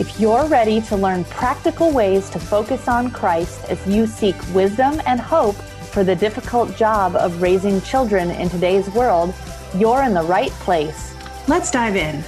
[0.00, 4.98] If you're ready to learn practical ways to focus on Christ as you seek wisdom
[5.04, 5.56] and hope
[5.92, 9.34] for the difficult job of raising children in today's world,
[9.76, 11.14] you're in the right place.
[11.48, 12.24] Let's dive in.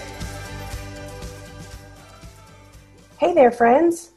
[3.17, 4.11] Hey there, friends.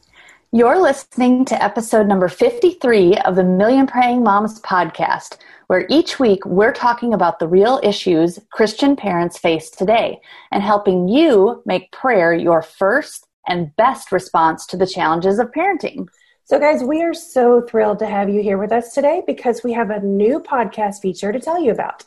[0.52, 6.46] You're listening to episode number 53 of the Million Praying Moms podcast, where each week
[6.46, 10.20] we're talking about the real issues Christian parents face today
[10.52, 16.08] and helping you make prayer your first and best response to the challenges of parenting.
[16.44, 19.74] So, guys, we are so thrilled to have you here with us today because we
[19.74, 22.04] have a new podcast feature to tell you about.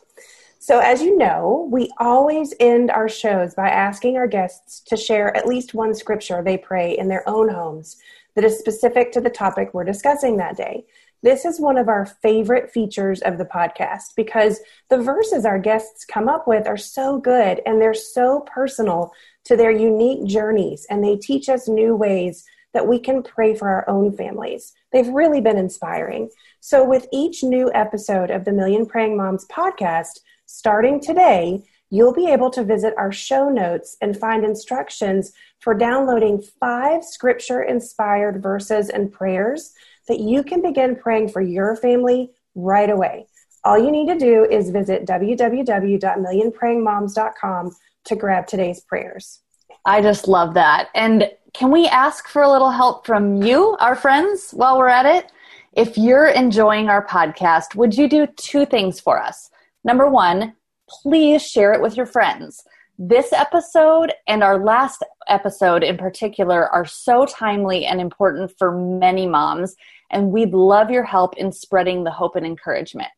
[0.59, 5.35] So, as you know, we always end our shows by asking our guests to share
[5.35, 7.97] at least one scripture they pray in their own homes
[8.35, 10.85] that is specific to the topic we're discussing that day.
[11.21, 16.05] This is one of our favorite features of the podcast because the verses our guests
[16.05, 19.11] come up with are so good and they're so personal
[19.49, 23.67] to their unique journeys, and they teach us new ways that we can pray for
[23.67, 24.73] our own families.
[24.93, 26.29] They've really been inspiring.
[26.59, 32.27] So, with each new episode of the Million Praying Moms podcast, starting today, you'll be
[32.27, 38.89] able to visit our show notes and find instructions for downloading five scripture inspired verses
[38.89, 39.73] and prayers
[40.07, 43.25] that you can begin praying for your family right away.
[43.63, 47.71] All you need to do is visit www.millionprayingmoms.com
[48.05, 49.41] to grab today's prayers.
[49.85, 50.89] I just love that.
[50.93, 55.05] And can we ask for a little help from you, our friends, while we're at
[55.05, 55.31] it?
[55.73, 59.49] If you're enjoying our podcast, would you do two things for us?
[59.83, 60.55] Number one,
[60.89, 62.63] please share it with your friends.
[62.97, 69.25] This episode and our last episode in particular are so timely and important for many
[69.25, 69.75] moms,
[70.11, 73.09] and we'd love your help in spreading the hope and encouragement.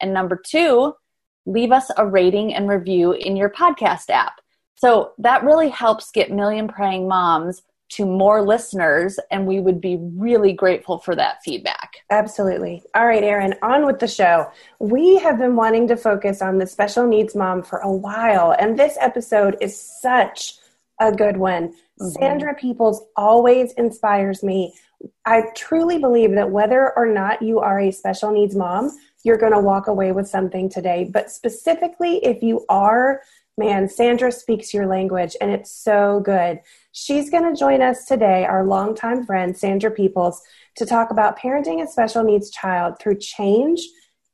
[0.00, 0.94] And number two,
[1.46, 4.40] leave us a rating and review in your podcast app.
[4.74, 9.96] So that really helps get Million Praying Moms to more listeners, and we would be
[10.16, 11.98] really grateful for that feedback.
[12.10, 12.82] Absolutely.
[12.94, 14.50] All right, Erin, on with the show.
[14.80, 18.76] We have been wanting to focus on the special needs mom for a while, and
[18.76, 20.54] this episode is such
[21.00, 21.68] a good one.
[21.68, 22.08] Mm-hmm.
[22.08, 24.74] Sandra Peoples always inspires me.
[25.24, 28.90] I truly believe that whether or not you are a special needs mom,
[29.26, 31.10] you're going to walk away with something today.
[31.12, 33.22] But specifically, if you are,
[33.58, 36.60] man, Sandra speaks your language and it's so good.
[36.92, 40.40] She's going to join us today, our longtime friend, Sandra Peoples,
[40.76, 43.80] to talk about parenting a special needs child through change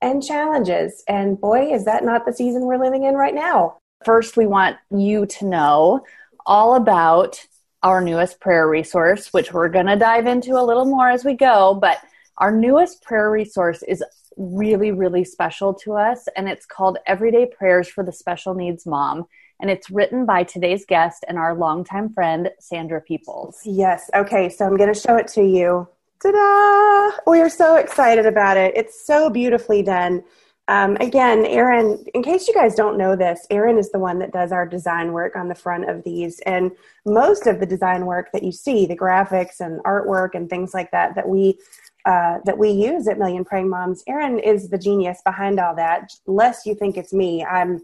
[0.02, 1.02] and challenges.
[1.08, 3.78] And boy, is that not the season we're living in right now.
[4.04, 6.04] First, we want you to know
[6.44, 7.40] all about
[7.82, 11.32] our newest prayer resource, which we're going to dive into a little more as we
[11.32, 11.78] go.
[11.80, 11.98] But
[12.36, 14.04] our newest prayer resource is
[14.36, 19.26] really, really special to us, and it's called Everyday Prayers for the Special Needs Mom.
[19.60, 23.60] And it's written by today's guest and our longtime friend, Sandra Peoples.
[23.64, 24.10] Yes.
[24.12, 24.48] Okay.
[24.48, 25.86] So I'm going to show it to you.
[26.20, 27.30] Ta da!
[27.30, 28.76] We are so excited about it.
[28.76, 30.24] It's so beautifully done.
[30.68, 34.32] Um, again, Erin, in case you guys don't know this, Erin is the one that
[34.32, 36.40] does our design work on the front of these.
[36.46, 36.70] And
[37.04, 40.90] most of the design work that you see, the graphics and artwork and things like
[40.92, 41.58] that, that we
[42.04, 44.02] uh, that we use at Million Praying Moms.
[44.06, 46.12] Erin is the genius behind all that.
[46.26, 47.80] Lest you think it's me, I'm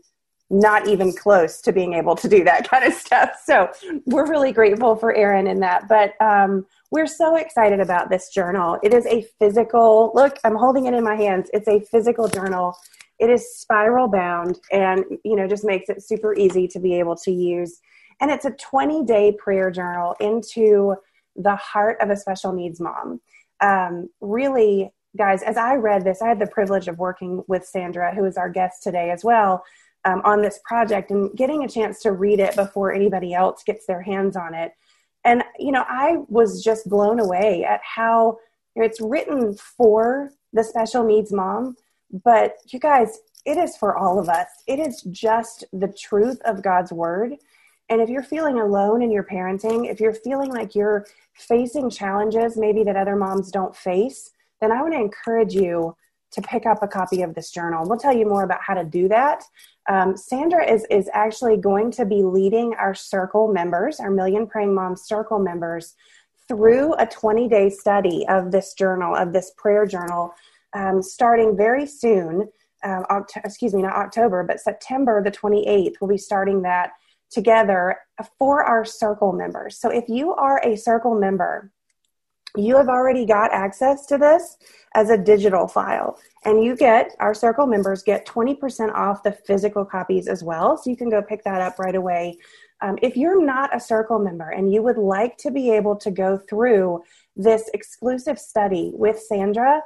[0.51, 3.41] not even close to being able to do that kind of stuff.
[3.45, 3.71] So
[4.07, 5.89] we're really grateful for Erin in that.
[5.89, 8.79] But um, we're so excited about this journal.
[8.83, 10.39] It is a physical look.
[10.45, 11.51] I'm holding it in my hands.
[11.53, 12.77] It's a physical journal.
[13.19, 17.17] It is spiral bound, and you know just makes it super easy to be able
[17.17, 17.81] to use.
[18.21, 20.95] And it's a 20 day prayer journal into
[21.35, 23.21] the heart of a special needs mom
[23.61, 28.15] um, really, guys, as I read this, I had the privilege of working with Sandra,
[28.15, 29.65] who is our guest today as well,
[30.05, 33.87] um, on this project and getting a chance to read it before anybody else gets
[33.87, 34.73] their hands on it.
[35.25, 38.39] And, you know, I was just blown away at how
[38.75, 41.77] you know, it's written for the special needs mom,
[42.25, 44.47] but you guys, it is for all of us.
[44.67, 47.35] It is just the truth of God's word
[47.89, 52.57] and if you're feeling alone in your parenting, if you're feeling like you're facing challenges
[52.57, 54.31] maybe that other moms don't face,
[54.61, 55.97] then I want to encourage you
[56.31, 57.89] to pick up a copy of this journal.
[57.89, 59.43] We'll tell you more about how to do that.
[59.89, 64.75] Um, Sandra is, is actually going to be leading our circle members, our Million Praying
[64.75, 65.95] Moms circle members,
[66.47, 70.35] through a 20 day study of this journal, of this prayer journal,
[70.75, 72.49] um, starting very soon.
[72.85, 76.93] Um, Oct- excuse me, not October, but September the 28th, we'll be starting that
[77.31, 77.99] together
[78.39, 79.79] for our circle members.
[79.79, 81.71] So if you are a circle member,
[82.57, 84.57] you have already got access to this
[84.95, 86.19] as a digital file.
[86.45, 90.77] And you get our circle members get 20% off the physical copies as well.
[90.77, 92.39] So you can go pick that up right away.
[92.81, 96.11] Um, if you're not a circle member and you would like to be able to
[96.11, 97.03] go through
[97.37, 99.83] this exclusive study with sandra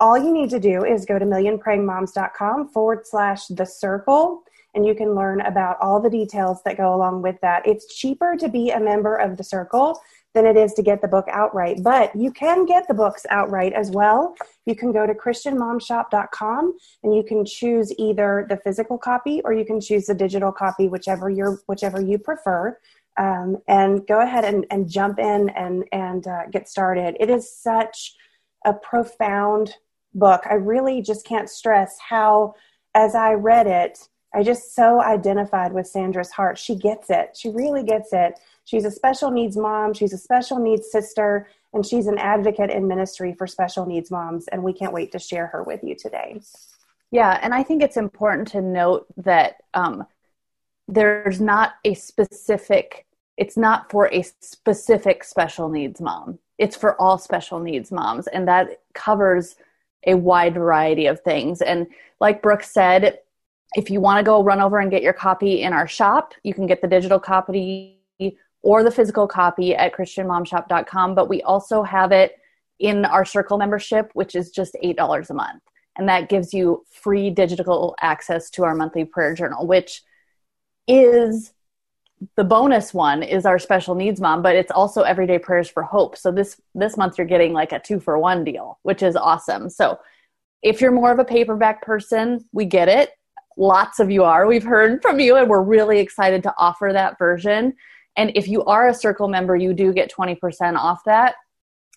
[0.00, 4.42] all you need to do is go to millionprayingmoms.com forward slash the circle
[4.74, 7.66] and you can learn about all the details that go along with that.
[7.66, 10.00] It's cheaper to be a member of the circle
[10.34, 13.72] than it is to get the book outright, but you can get the books outright
[13.72, 14.34] as well.
[14.64, 19.64] You can go to christianmomshop.com and you can choose either the physical copy or you
[19.64, 22.78] can choose the digital copy, whichever you whichever you prefer.
[23.16, 27.16] Um, and go ahead and, and jump in and and uh, get started.
[27.18, 28.14] It is such
[28.64, 29.74] a profound
[30.14, 30.42] book.
[30.48, 32.54] I really just can't stress how,
[32.94, 33.98] as I read it,
[34.32, 36.58] I just so identified with Sandra's heart.
[36.58, 37.36] She gets it.
[37.36, 38.38] She really gets it.
[38.64, 42.86] She's a special needs mom, she's a special needs sister, and she's an advocate in
[42.86, 44.46] ministry for special needs moms.
[44.48, 46.40] And we can't wait to share her with you today.
[47.10, 50.06] Yeah, and I think it's important to note that um,
[50.86, 53.06] there's not a specific,
[53.36, 56.38] it's not for a specific special needs mom.
[56.58, 59.56] It's for all special needs moms, and that covers
[60.06, 61.60] a wide variety of things.
[61.60, 61.88] And
[62.20, 63.18] like Brooke said,
[63.74, 66.54] if you want to go run over and get your copy in our shop, you
[66.54, 67.98] can get the digital copy
[68.62, 71.14] or the physical copy at christianmomshop.com.
[71.14, 72.36] But we also have it
[72.78, 75.62] in our circle membership, which is just $8 a month.
[75.96, 80.02] And that gives you free digital access to our monthly prayer journal, which
[80.88, 81.52] is
[82.36, 86.16] the bonus one is our special needs mom, but it's also everyday prayers for hope.
[86.16, 89.70] So this this month you're getting like a two for one deal, which is awesome.
[89.70, 89.98] So
[90.62, 93.10] if you're more of a paperback person, we get it
[93.60, 94.46] lots of you are.
[94.46, 97.74] We've heard from you, and we're really excited to offer that version.
[98.16, 101.34] And if you are a Circle member, you do get 20% off that.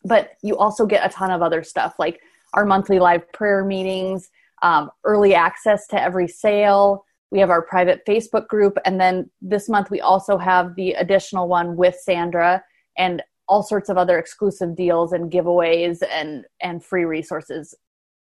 [0.03, 2.19] But you also get a ton of other stuff like
[2.53, 4.29] our monthly live prayer meetings,
[4.61, 7.05] um, early access to every sale.
[7.31, 8.77] We have our private Facebook group.
[8.83, 12.61] And then this month, we also have the additional one with Sandra
[12.97, 17.73] and all sorts of other exclusive deals and giveaways and, and free resources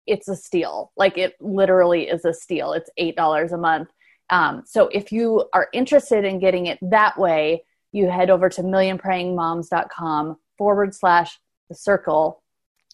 [0.07, 0.93] it's a steal.
[0.97, 2.73] Like it literally is a steal.
[2.73, 3.89] It's $8 a month.
[4.31, 8.63] Um, so if you are interested in getting it that way, you head over to
[8.63, 12.43] millionprayingmoms.com forward slash the circle.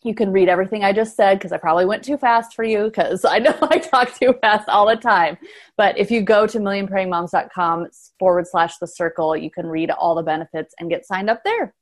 [0.03, 2.85] You can read everything I just said because I probably went too fast for you
[2.85, 5.39] because I know I talk too fast all the time.
[5.77, 10.23] But if you go to millionprayingmoms.com forward slash the circle, you can read all the
[10.23, 11.75] benefits and get signed up there.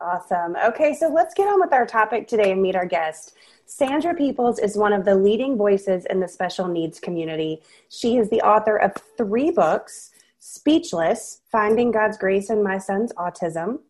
[0.00, 0.56] Awesome.
[0.62, 3.34] Okay, so let's get on with our topic today and meet our guest.
[3.68, 7.60] Sandra Peoples is one of the leading voices in the special needs community.
[7.88, 13.80] She is the author of three books Speechless Finding God's Grace in My Son's Autism,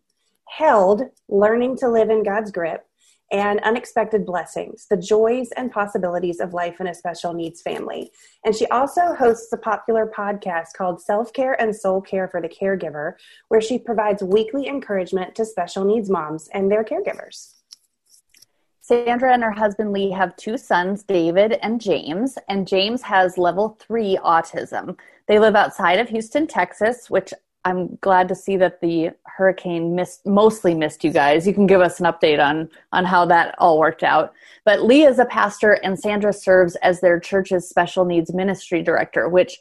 [0.47, 2.87] Held Learning to Live in God's Grip,
[3.31, 8.09] and Unexpected Blessings The Joys and Possibilities of Life in a Special Needs Family.
[8.45, 12.49] And she also hosts a popular podcast called Self Care and Soul Care for the
[12.49, 13.13] Caregiver,
[13.49, 17.56] where she provides weekly encouragement to special needs moms and their caregivers.
[18.87, 23.77] Sandra and her husband Lee have two sons, David and James, and James has level
[23.81, 24.97] three autism.
[25.27, 27.33] They live outside of Houston, Texas, which
[27.65, 31.45] I'm glad to see that the hurricane missed, mostly missed you guys.
[31.45, 34.31] You can give us an update on on how that all worked out.
[34.63, 39.27] But Lee is a pastor, and Sandra serves as their church's special needs ministry director,
[39.27, 39.57] which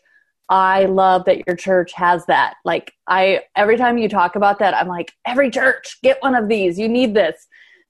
[0.50, 2.54] I love that your church has that.
[2.64, 6.48] Like I every time you talk about that, I'm like, every church, get one of
[6.48, 6.78] these.
[6.78, 7.48] You need this.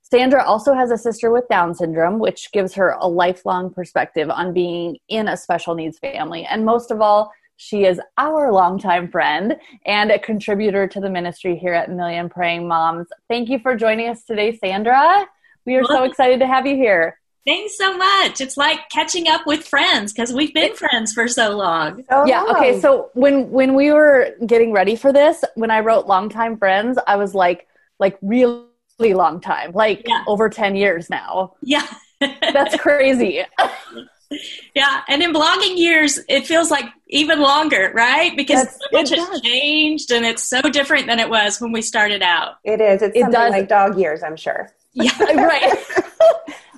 [0.09, 4.53] Sandra also has a sister with Down syndrome, which gives her a lifelong perspective on
[4.53, 6.45] being in a special needs family.
[6.45, 11.57] And most of all, she is our longtime friend and a contributor to the ministry
[11.57, 13.09] here at Million Praying Moms.
[13.29, 15.27] Thank you for joining us today, Sandra.
[15.65, 17.19] We are so excited to have you here.
[17.45, 18.41] Thanks so much.
[18.41, 22.05] It's like catching up with friends because we've been friends for so long.
[22.11, 22.45] Oh, yeah.
[22.51, 22.81] Okay.
[22.81, 27.17] So when when we were getting ready for this, when I wrote longtime friends, I
[27.17, 27.67] was like
[27.99, 28.66] like really
[28.99, 30.25] long time, like yeah.
[30.26, 31.55] over 10 years now.
[31.62, 31.87] Yeah.
[32.21, 33.43] That's crazy.
[34.75, 35.03] yeah.
[35.09, 38.37] And in blogging years, it feels like even longer, right?
[38.37, 41.83] Because That's, so much has changed and it's so different than it was when we
[41.83, 42.57] started out.
[42.65, 43.03] It is.
[43.03, 43.50] It's it does.
[43.50, 44.73] like dog years, I'm sure.
[44.93, 45.75] Yeah, right.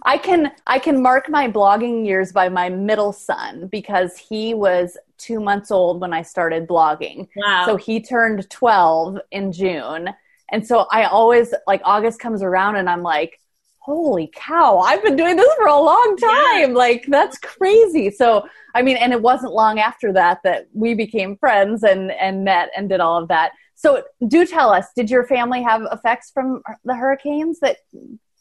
[0.03, 4.97] I can I can mark my blogging years by my middle son because he was
[5.19, 7.29] two months old when I started blogging.
[7.37, 7.67] Wow.
[7.67, 10.11] So he turned twelve in June
[10.51, 13.41] And so I always like August comes around and I'm like,
[13.89, 16.71] holy cow, I've been doing this for a long time.
[16.71, 16.77] Yeah.
[16.77, 18.11] Like that's crazy.
[18.11, 22.45] So, I mean, and it wasn't long after that that we became friends and, and
[22.45, 23.53] met and did all of that.
[23.77, 27.79] So do tell us, did your family have effects from the hurricanes that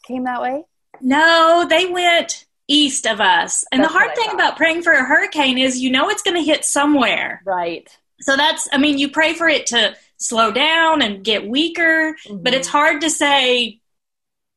[0.04, 0.64] came that way?
[1.00, 3.64] No, they went east of us.
[3.72, 6.36] And that's the hard thing about praying for a hurricane is you know it's going
[6.36, 7.40] to hit somewhere.
[7.46, 7.88] Right.
[8.20, 12.42] So that's, I mean, you pray for it to slow down and get weaker, mm-hmm.
[12.42, 13.80] but it's hard to say,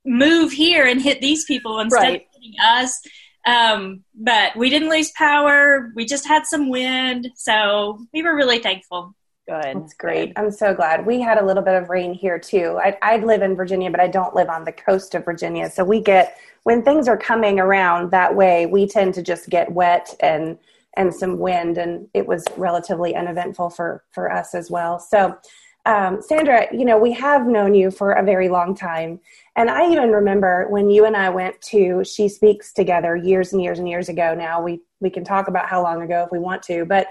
[0.04, 2.22] move here and hit these people instead right.
[2.22, 3.00] of hitting us.
[3.46, 5.92] Um, but we didn't lose power.
[5.96, 7.30] We just had some wind.
[7.36, 9.16] So we were really thankful.
[9.48, 9.76] Good.
[9.76, 10.34] That's great.
[10.36, 11.06] I'm so glad.
[11.06, 12.80] We had a little bit of rain here too.
[12.82, 15.70] I, I live in Virginia, but I don't live on the coast of Virginia.
[15.70, 19.72] So we get, when things are coming around that way, we tend to just get
[19.72, 20.58] wet and
[20.98, 25.00] and some wind, and it was relatively uneventful for for us as well.
[25.00, 25.38] So,
[25.86, 29.20] um, Sandra, you know, we have known you for a very long time,
[29.56, 33.62] and I even remember when you and I went to She Speaks together years and
[33.62, 34.36] years and years ago.
[34.36, 37.08] Now we we can talk about how long ago if we want to, but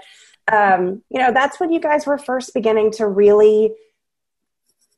[0.51, 3.73] um, you know, that's when you guys were first beginning to really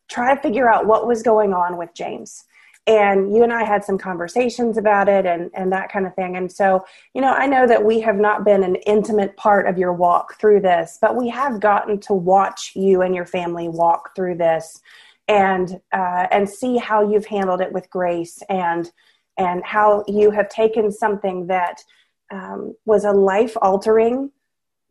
[0.09, 2.45] try to figure out what was going on with James
[2.85, 6.35] and you and I had some conversations about it and, and that kind of thing.
[6.35, 9.77] And so, you know, I know that we have not been an intimate part of
[9.77, 14.15] your walk through this, but we have gotten to watch you and your family walk
[14.15, 14.81] through this
[15.29, 18.91] and uh, and see how you've handled it with grace and
[19.37, 21.81] and how you have taken something that
[22.31, 24.29] um, was a life altering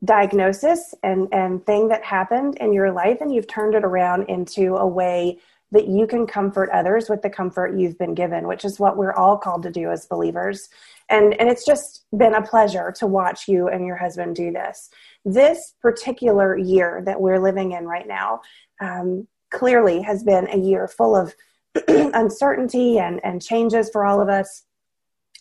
[0.05, 4.77] diagnosis and and thing that happened in your life and you've turned it around into
[4.77, 5.39] a way
[5.73, 9.15] that you can comfort others with the comfort you've been given, which is what we're
[9.15, 10.69] all called to do as believers.
[11.09, 14.91] And, and it's just been a pleasure to watch you and your husband do this.
[15.25, 18.43] This particular year that we're living in right now
[18.81, 21.35] um, clearly has been a year full of
[21.89, 24.65] uncertainty and, and changes for all of us.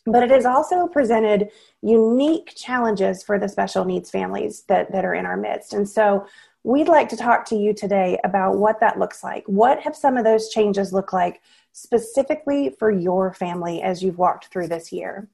[0.05, 1.49] But it has also presented
[1.81, 5.73] unique challenges for the special needs families that, that are in our midst.
[5.73, 6.25] And so
[6.63, 9.43] We'd like to talk to you today about what that looks like.
[9.47, 11.41] What have some of those changes look like
[11.71, 15.27] specifically for your family as you've walked through this year?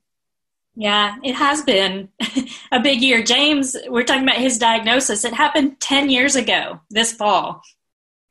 [0.75, 2.09] Yeah, it has been
[2.71, 3.23] a big year.
[3.23, 5.25] James, we're talking about his diagnosis.
[5.25, 7.63] It happened 10 years ago this fall.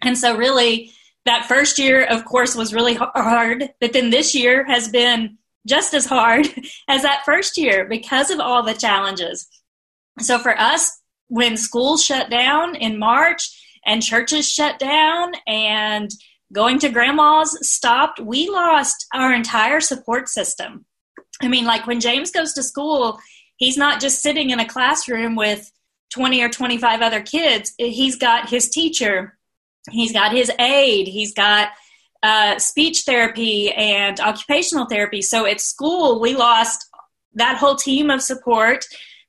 [0.00, 0.92] And so, really,
[1.24, 3.70] that first year, of course, was really hard.
[3.80, 6.46] But then this year has been just as hard
[6.88, 9.48] as that first year because of all the challenges.
[10.20, 13.50] So, for us, when schools shut down in March
[13.85, 16.11] and churches shut down and
[16.52, 20.85] going to grandma's stopped, we lost our entire support system.
[21.42, 23.18] I mean, like when James goes to school,
[23.56, 25.71] he's not just sitting in a classroom with
[26.11, 27.75] 20 or 25 other kids.
[27.78, 29.37] He's got his teacher,
[29.90, 31.71] he's got his aide, he's got
[32.23, 35.23] uh, speech therapy and occupational therapy.
[35.23, 36.87] So at school, we lost
[37.35, 38.87] that whole team of support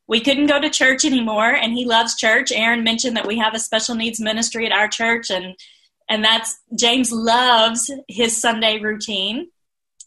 [0.08, 2.52] we couldn't go to church anymore and he loves church.
[2.52, 5.56] Erin mentioned that we have a special needs ministry at our church and
[6.10, 9.50] and that's james loves his sunday routine.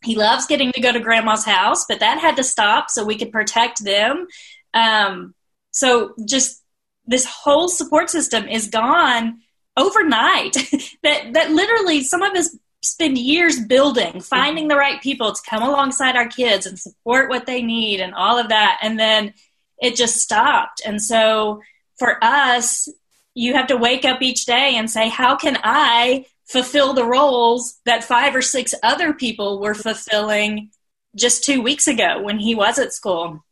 [0.02, 3.18] He loves getting to go to grandma's house but that had to stop so we
[3.18, 4.26] could protect them.
[4.72, 5.34] Um,
[5.72, 6.62] so just
[7.06, 9.40] this whole support system is gone
[9.76, 10.56] overnight.
[11.02, 15.62] That that literally some of us spend years building finding the right people to come
[15.62, 18.78] alongside our kids and support what they need and all of that.
[18.82, 19.32] And then
[19.80, 20.82] it just stopped.
[20.84, 21.60] And so
[21.98, 22.88] for us,
[23.34, 27.78] you have to wake up each day and say, how can I fulfill the roles
[27.84, 30.70] that five or six other people were fulfilling
[31.16, 33.44] just two weeks ago when he was at school?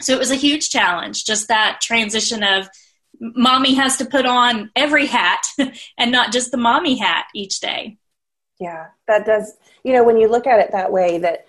[0.00, 2.68] So it was a huge challenge, just that transition of
[3.20, 5.46] mommy has to put on every hat
[5.98, 7.98] and not just the mommy hat each day.
[8.60, 11.46] Yeah, that does, you know, when you look at it that way, that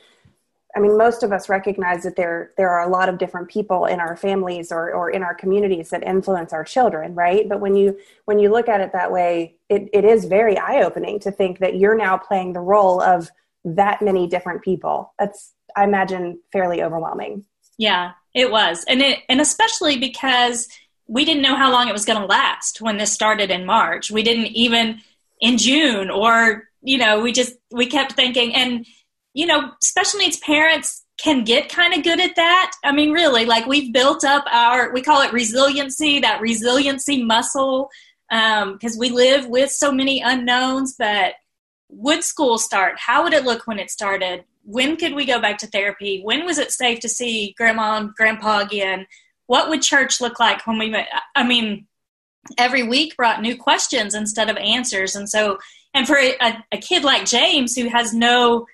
[0.75, 3.85] I mean, most of us recognize that there there are a lot of different people
[3.85, 7.47] in our families or, or in our communities that influence our children, right?
[7.47, 10.83] But when you when you look at it that way, it, it is very eye
[10.83, 13.31] opening to think that you're now playing the role of
[13.63, 15.13] that many different people.
[15.17, 17.45] That's I imagine fairly overwhelming.
[17.77, 20.67] Yeah, it was, and it and especially because
[21.07, 24.11] we didn't know how long it was going to last when this started in March.
[24.11, 25.01] We didn't even
[25.39, 28.85] in June, or you know, we just we kept thinking and
[29.35, 32.71] you know, special needs parents can get kind of good at that.
[32.83, 37.89] I mean, really, like we've built up our, we call it resiliency, that resiliency muscle,
[38.29, 40.95] because um, we live with so many unknowns.
[40.97, 41.33] But
[41.89, 42.95] would school start?
[42.97, 44.45] How would it look when it started?
[44.63, 46.21] When could we go back to therapy?
[46.23, 49.05] When was it safe to see grandma and grandpa again?
[49.47, 51.07] What would church look like when we met?
[51.35, 51.87] I mean,
[52.57, 55.15] every week brought new questions instead of answers.
[55.15, 55.59] And so
[55.93, 58.65] And for a, a kid like James who has no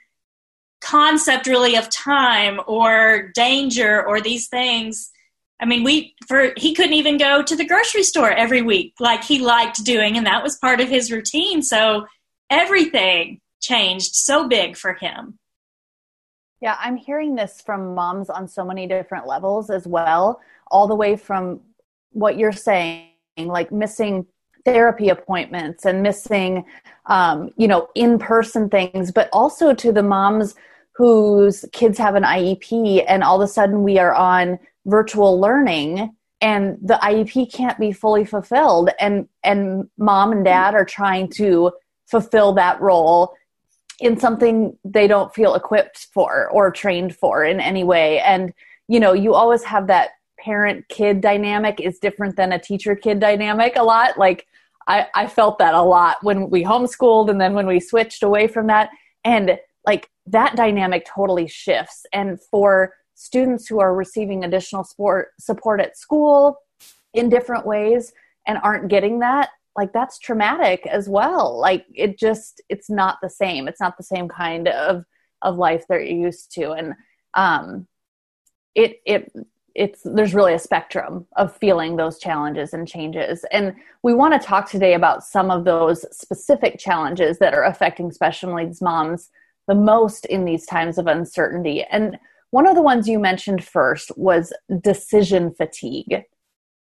[0.81, 5.11] concept really of time or danger or these things,
[5.59, 9.23] I mean, we for he couldn't even go to the grocery store every week like
[9.23, 11.61] he liked doing, and that was part of his routine.
[11.61, 12.07] So
[12.49, 15.37] everything changed so big for him.
[16.61, 20.95] Yeah, I'm hearing this from moms on so many different levels as well, all the
[20.95, 21.61] way from
[22.11, 23.07] what you're saying,
[23.37, 24.25] like missing
[24.65, 26.65] therapy appointments and missing,
[27.07, 30.55] um, you know, in person things, but also to the moms
[30.93, 36.15] whose kids have an IEP and all of a sudden we are on virtual learning
[36.41, 41.71] and the IEP can't be fully fulfilled and and mom and dad are trying to
[42.07, 43.33] fulfill that role
[43.99, 48.19] in something they don't feel equipped for or trained for in any way.
[48.19, 48.53] And
[48.87, 53.19] you know you always have that parent kid dynamic is different than a teacher kid
[53.19, 54.17] dynamic a lot.
[54.17, 54.47] Like
[54.91, 58.47] I, I felt that a lot when we homeschooled and then when we switched away
[58.47, 58.89] from that.
[59.23, 59.57] And
[59.87, 62.05] like that dynamic totally shifts.
[62.11, 66.57] And for students who are receiving additional support support at school
[67.13, 68.11] in different ways
[68.47, 71.57] and aren't getting that like that's traumatic as well.
[71.57, 73.69] Like it just it's not the same.
[73.69, 75.05] It's not the same kind of
[75.41, 76.71] of life they're used to.
[76.71, 76.93] And
[77.35, 77.87] um
[78.75, 79.31] it it
[79.75, 83.73] it's there's really a spectrum of feeling those challenges and changes and
[84.03, 88.55] we want to talk today about some of those specific challenges that are affecting special
[88.55, 89.29] needs moms
[89.67, 92.17] the most in these times of uncertainty and
[92.51, 96.23] one of the ones you mentioned first was decision fatigue.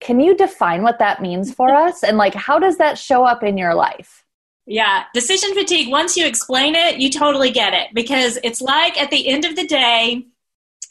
[0.01, 2.03] Can you define what that means for us?
[2.03, 4.25] And like, how does that show up in your life?
[4.65, 9.09] Yeah, decision fatigue, once you explain it, you totally get it because it's like at
[9.09, 10.27] the end of the day,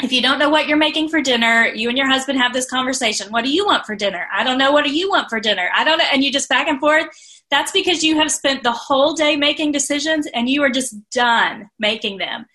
[0.02, 2.70] if you don't know what you're making for dinner, you and your husband have this
[2.70, 3.32] conversation.
[3.32, 4.28] What do you want for dinner?
[4.32, 4.70] I don't know.
[4.70, 5.68] What do you want for dinner?
[5.74, 6.04] I don't know.
[6.12, 7.06] And you just back and forth.
[7.50, 11.70] That's because you have spent the whole day making decisions and you are just done
[11.78, 12.46] making them.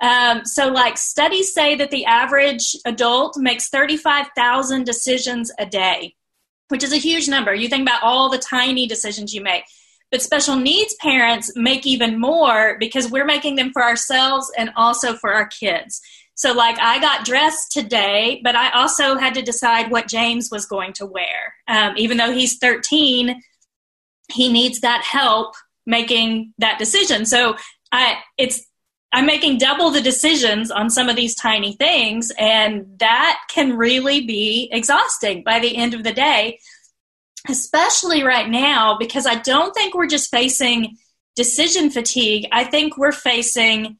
[0.00, 6.14] Um, so, like studies say that the average adult makes 35,000 decisions a day,
[6.68, 7.54] which is a huge number.
[7.54, 9.64] You think about all the tiny decisions you make.
[10.10, 15.14] But special needs parents make even more because we're making them for ourselves and also
[15.14, 16.02] for our kids.
[16.42, 20.66] So, like, I got dressed today, but I also had to decide what James was
[20.66, 21.54] going to wear.
[21.68, 23.40] Um, even though he's 13,
[24.32, 25.54] he needs that help
[25.86, 27.26] making that decision.
[27.26, 27.54] So,
[27.92, 28.66] I, it's
[29.12, 34.26] I'm making double the decisions on some of these tiny things, and that can really
[34.26, 36.58] be exhausting by the end of the day,
[37.48, 40.96] especially right now, because I don't think we're just facing
[41.36, 42.48] decision fatigue.
[42.50, 43.98] I think we're facing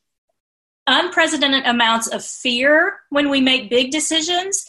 [0.87, 4.65] unprecedented amounts of fear when we make big decisions,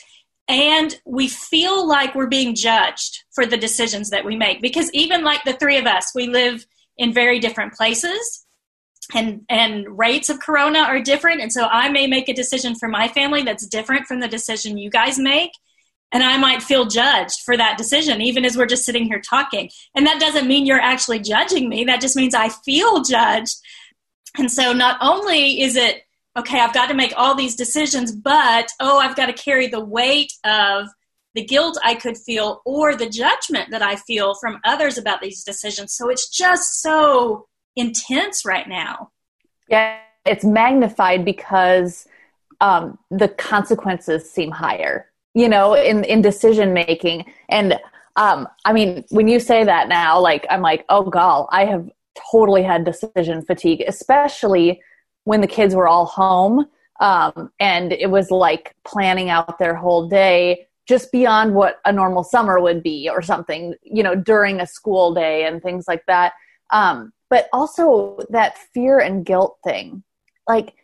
[0.48, 4.62] and we feel like we're being judged for the decisions that we make.
[4.62, 6.66] Because even like the three of us, we live
[6.98, 8.46] in very different places
[9.14, 12.88] and and rates of corona are different and so i may make a decision for
[12.88, 15.52] my family that's different from the decision you guys make
[16.12, 19.70] and i might feel judged for that decision even as we're just sitting here talking
[19.96, 23.58] and that doesn't mean you're actually judging me that just means i feel judged
[24.38, 26.04] and so not only is it
[26.38, 29.84] okay i've got to make all these decisions but oh i've got to carry the
[29.84, 30.88] weight of
[31.36, 35.44] the guilt i could feel or the judgment that i feel from others about these
[35.44, 39.12] decisions so it's just so intense right now.
[39.70, 42.08] Yeah, it's magnified because
[42.62, 47.26] um, the consequences seem higher, you know, in, in decision making.
[47.50, 47.80] And
[48.16, 51.90] um, I mean, when you say that now, like, I'm like, oh, God, I have
[52.32, 54.82] totally had decision fatigue, especially
[55.24, 56.68] when the kids were all home.
[57.00, 62.24] Um, and it was like planning out their whole day just beyond what a normal
[62.24, 66.34] summer would be or something, you know, during a school day and things like that.
[66.72, 70.04] Um, but also that fear and guilt thing.
[70.48, 70.76] Like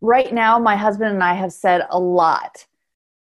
[0.00, 2.66] right now, my husband and I have said a lot.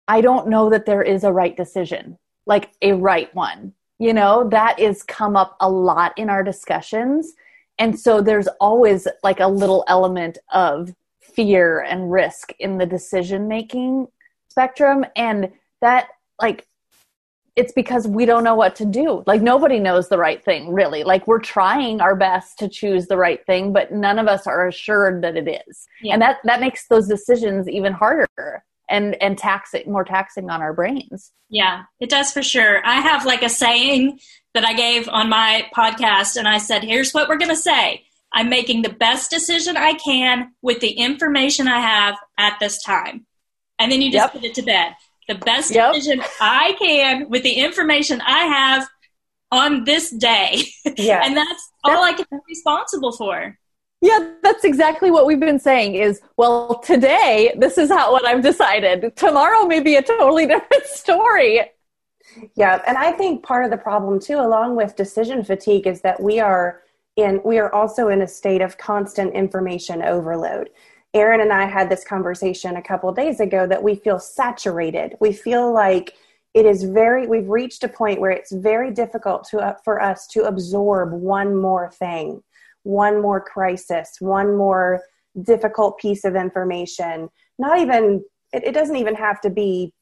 [0.06, 3.72] I don't know that there is a right decision, like a right one.
[3.98, 7.34] You know, that is come up a lot in our discussions.
[7.78, 13.48] And so there's always like a little element of fear and risk in the decision
[13.48, 14.08] making
[14.48, 15.04] spectrum.
[15.16, 16.08] And that,
[16.40, 16.66] like,
[17.56, 19.22] it's because we don't know what to do.
[19.26, 21.04] Like nobody knows the right thing, really.
[21.04, 24.66] Like we're trying our best to choose the right thing, but none of us are
[24.66, 25.86] assured that it is.
[26.02, 26.14] Yeah.
[26.14, 30.72] And that that makes those decisions even harder and and taxing more taxing on our
[30.72, 31.32] brains.
[31.48, 32.84] Yeah, it does for sure.
[32.84, 34.18] I have like a saying
[34.54, 38.04] that I gave on my podcast and I said, "Here's what we're going to say.
[38.32, 43.26] I'm making the best decision I can with the information I have at this time."
[43.78, 44.32] And then you just yep.
[44.32, 44.94] put it to bed
[45.28, 45.94] the best yep.
[45.94, 48.88] decision I can with the information I have
[49.50, 50.62] on this day.
[50.96, 51.22] Yeah.
[51.24, 53.58] and that's all I can be responsible for.
[54.04, 58.42] Yeah, that's exactly what we've been saying is, well, today, this is how what I've
[58.42, 59.16] decided.
[59.16, 61.62] Tomorrow may be a totally different story.
[62.54, 66.22] Yeah, and I think part of the problem too, along with decision fatigue, is that
[66.22, 66.82] we are
[67.16, 70.68] in we are also in a state of constant information overload.
[71.14, 75.14] Erin and I had this conversation a couple days ago that we feel saturated.
[75.18, 76.12] We feel like
[76.52, 80.26] it is very we've reached a point where it's very difficult to uh, for us
[80.26, 82.42] to absorb one more thing
[82.84, 85.02] one more crisis, one more
[85.42, 87.28] difficult piece of information.
[87.58, 89.92] Not even, it, it doesn't even have to be,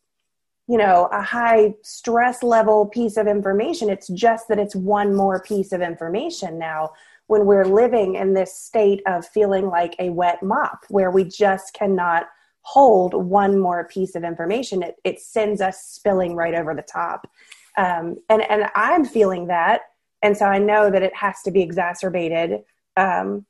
[0.68, 3.88] you know, a high stress level piece of information.
[3.88, 6.90] It's just that it's one more piece of information now
[7.26, 11.72] when we're living in this state of feeling like a wet mop where we just
[11.72, 12.26] cannot
[12.62, 14.82] hold one more piece of information.
[14.82, 17.28] It, it sends us spilling right over the top.
[17.76, 19.82] Um, and, and I'm feeling that.
[20.22, 22.62] And so I know that it has to be exacerbated
[22.96, 23.46] um,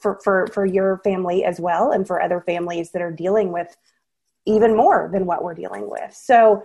[0.00, 3.76] for, for, for your family as well and for other families that are dealing with
[4.46, 6.14] even more than what we're dealing with.
[6.14, 6.64] So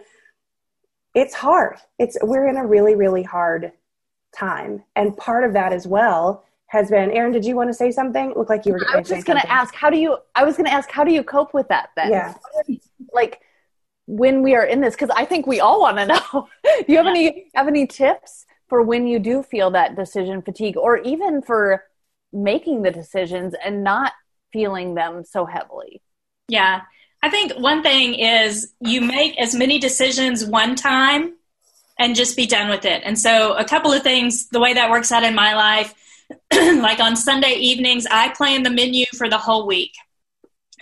[1.14, 1.78] it's hard.
[2.00, 3.72] It's, we're in a really, really hard
[4.36, 4.84] time.
[4.96, 8.34] And part of that as well has been, Erin, did you want to say something?
[8.36, 10.56] Look like you were I was just going to ask, how do you, I was
[10.56, 12.10] going to ask, how do you cope with that then?
[12.10, 12.34] Yeah.
[13.12, 13.42] Like
[14.08, 16.98] when we are in this, cause I think we all want to know, do you
[16.98, 21.44] have any, have any tips for when you do feel that decision fatigue or even
[21.44, 21.84] for
[22.32, 24.14] making the decisions and not
[24.52, 26.02] feeling them so heavily.
[26.48, 26.82] Yeah.
[27.22, 31.36] I think one thing is you make as many decisions one time
[32.00, 33.04] and just be done with it.
[33.06, 35.94] And so, a couple of things, the way that works out in my life,
[36.52, 39.92] like on Sunday evenings, I plan the menu for the whole week.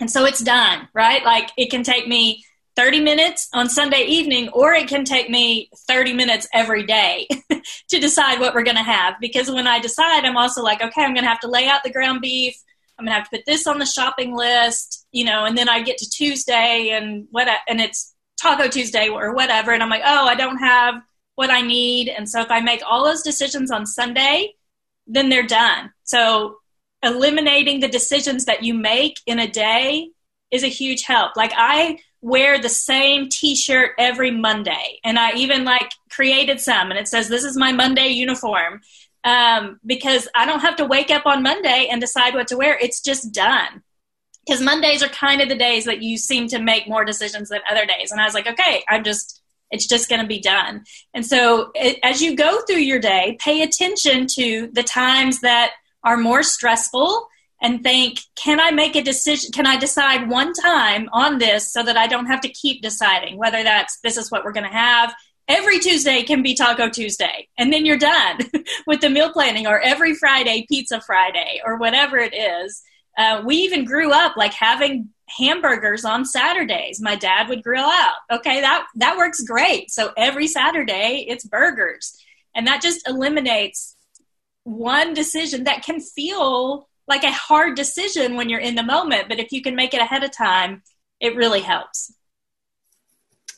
[0.00, 1.22] And so it's done, right?
[1.26, 2.42] Like it can take me
[2.76, 7.28] 30 minutes on Sunday evening, or it can take me 30 minutes every day
[7.88, 9.14] to decide what we're going to have.
[9.20, 11.82] Because when I decide, I'm also like, okay, I'm going to have to lay out
[11.82, 12.54] the ground beef.
[12.98, 15.68] I'm going to have to put this on the shopping list, you know, and then
[15.68, 19.72] I get to Tuesday and what, and it's Taco Tuesday or whatever.
[19.72, 20.94] And I'm like, oh, I don't have
[21.34, 22.08] what I need.
[22.08, 24.54] And so if I make all those decisions on Sunday,
[25.06, 25.90] then they're done.
[26.04, 26.56] So
[27.02, 30.10] eliminating the decisions that you make in a day
[30.50, 31.36] is a huge help.
[31.36, 35.00] Like I wear the same t-shirt every Monday.
[35.04, 38.80] And I even like created some and it says this is my Monday uniform.
[39.24, 42.76] Um, because I don't have to wake up on Monday and decide what to wear.
[42.80, 43.82] It's just done.
[44.44, 47.60] Because Mondays are kind of the days that you seem to make more decisions than
[47.70, 48.10] other days.
[48.10, 50.82] And I was like, okay, I'm just, it's just going to be done.
[51.14, 55.70] And so it, as you go through your day, pay attention to the times that
[56.02, 57.28] are more stressful
[57.62, 59.52] and think, can I make a decision?
[59.52, 63.38] Can I decide one time on this so that I don't have to keep deciding
[63.38, 65.14] whether that's this is what we're going to have?
[65.48, 68.38] Every Tuesday can be Taco Tuesday, and then you're done
[68.86, 72.82] with the meal planning, or every Friday, Pizza Friday, or whatever it is.
[73.16, 77.00] Uh, we even grew up like having hamburgers on Saturdays.
[77.00, 78.16] My dad would grill out.
[78.30, 79.90] Okay, that that works great.
[79.90, 82.16] So every Saturday it's burgers.
[82.54, 83.96] And that just eliminates
[84.64, 89.38] one decision that can feel like a hard decision when you're in the moment, but
[89.38, 90.82] if you can make it ahead of time,
[91.20, 92.14] it really helps.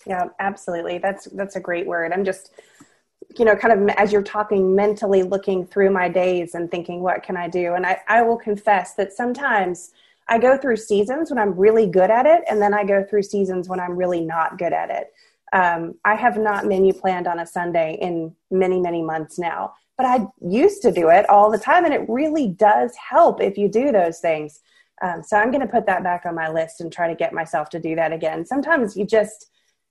[0.07, 0.99] Yeah, absolutely.
[0.99, 2.13] That's that's a great word.
[2.13, 2.53] I'm just
[3.39, 7.23] you know, kind of as you're talking, mentally looking through my days and thinking, what
[7.23, 7.75] can I do?
[7.75, 9.93] And I, I will confess that sometimes
[10.29, 13.23] I go through seasons when I'm really good at it, and then I go through
[13.25, 15.13] seasons when I'm really not good at it.
[15.53, 20.07] Um, I have not menu planned on a Sunday in many, many months now but
[20.07, 23.69] I used to do it all the time, and it really does help if you
[23.69, 24.61] do those things.
[25.03, 27.33] Um, so I'm going to put that back on my list and try to get
[27.33, 28.45] myself to do that again.
[28.45, 29.51] Sometimes you just,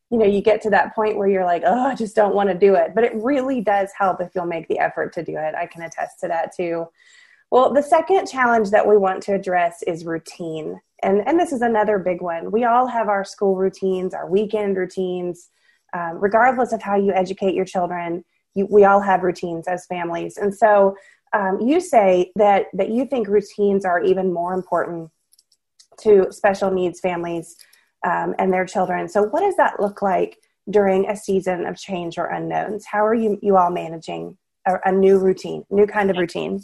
[0.09, 2.49] you know, you get to that point where you're like, oh, I just don't want
[2.49, 2.95] to do it.
[2.95, 5.55] But it really does help if you'll make the effort to do it.
[5.55, 6.87] I can attest to that too.
[7.51, 10.79] Well, the second challenge that we want to address is routine.
[11.03, 12.49] And, and this is another big one.
[12.49, 15.49] We all have our school routines, our weekend routines,
[15.93, 18.23] um, regardless of how you educate your children
[18.55, 20.37] you, we all have routines as families.
[20.37, 20.95] And so
[21.33, 25.09] um, you say that, that you think routines are even more important
[26.01, 27.55] to special needs families
[28.05, 29.07] um, and their children.
[29.07, 30.39] So, what does that look like
[30.69, 32.85] during a season of change or unknowns?
[32.85, 36.63] How are you, you all managing a, a new routine, new kind of routine?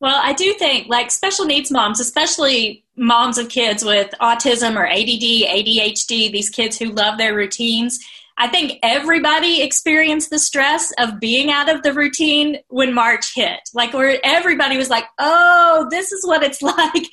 [0.00, 4.86] Well, I do think like special needs moms, especially moms of kids with autism or
[4.86, 7.98] ADD, ADHD, these kids who love their routines,
[8.40, 13.60] I think everybody experienced the stress of being out of the routine when March hit.
[13.74, 17.08] Like where everybody was like, "Oh, this is what it's like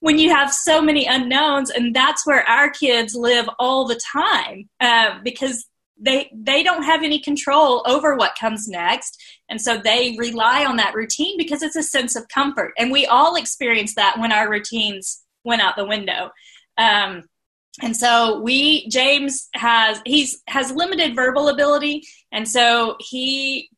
[0.00, 4.68] when you have so many unknowns," and that's where our kids live all the time
[4.80, 5.66] uh, because
[6.00, 10.76] they they don't have any control over what comes next and so they rely on
[10.76, 14.48] that routine because it's a sense of comfort and we all experience that when our
[14.48, 16.30] routines went out the window
[16.76, 17.24] um,
[17.82, 22.02] and so we james has he's has limited verbal ability.
[22.32, 23.70] And so he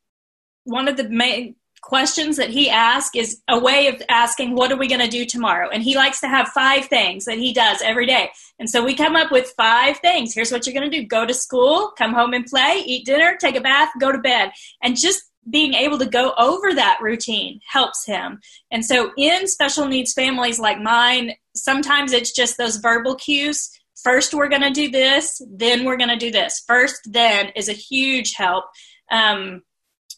[0.63, 4.77] one of the main questions that he asks is a way of asking what are
[4.77, 5.67] we going to do tomorrow?
[5.69, 8.29] And he likes to have five things that he does every day.
[8.59, 10.33] And so we come up with five things.
[10.33, 11.07] Here's what you're going to do.
[11.07, 14.51] Go to school come home and play eat dinner take a bath go to bed.
[14.81, 18.39] And just being able to go over that routine helps him.
[18.69, 23.69] And so in special needs families like mine sometimes it's just those verbal cues
[24.03, 26.63] first we're going to do this then we're going to do this.
[26.65, 28.65] First then is a huge help.
[29.11, 29.61] Um,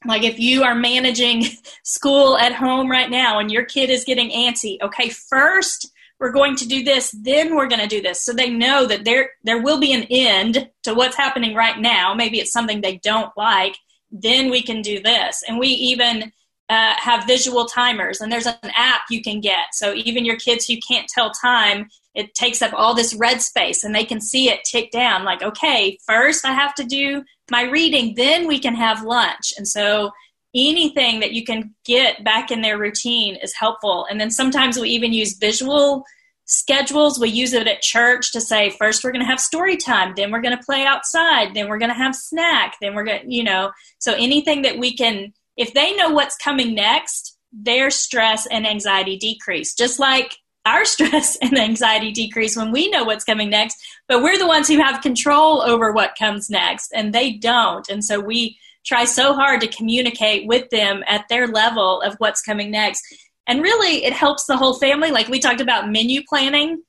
[0.06, 1.46] like if you are managing
[1.84, 5.90] school at home right now and your kid is getting antsy okay first
[6.24, 8.24] we're going to do this then we're going to do this.
[8.24, 12.14] So they know that there there will be an end to what's happening right now.
[12.14, 13.76] Maybe it's something they don't like.
[14.10, 15.44] Then we can do this.
[15.48, 16.32] And we even
[16.74, 20.66] uh, have visual timers and there's an app you can get so even your kids
[20.66, 24.50] who can't tell time it takes up all this red space and they can see
[24.50, 28.76] it tick down like okay first i have to do my reading, then we can
[28.76, 29.54] have lunch.
[29.58, 30.12] And so
[30.56, 34.06] anything that you can get back in their routine is helpful.
[34.10, 36.06] And then sometimes we even use visual
[36.46, 37.20] schedules.
[37.20, 40.32] We use it at church to say, first we're going to have story time, then
[40.32, 43.44] we're going to play outside, then we're going to have snack, then we're going you
[43.44, 48.66] know, so anything that we can, if they know what's coming next, their stress and
[48.66, 49.76] anxiety decrease.
[49.76, 54.38] Just like our stress and anxiety decrease when we know what's coming next, but we're
[54.38, 57.88] the ones who have control over what comes next, and they don't.
[57.90, 62.42] And so we try so hard to communicate with them at their level of what's
[62.42, 63.02] coming next.
[63.48, 65.12] And really, it helps the whole family.
[65.12, 66.82] Like we talked about menu planning.